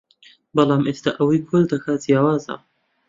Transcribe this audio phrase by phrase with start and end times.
[0.55, 2.55] بەڵام ئێستا ئەوەی کۆچ دەکات جیاوازە